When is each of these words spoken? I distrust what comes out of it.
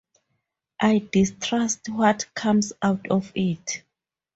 I 0.79 1.07
distrust 1.11 1.87
what 1.89 2.25
comes 2.33 2.73
out 2.81 3.05
of 3.11 3.31
it. 3.35 3.83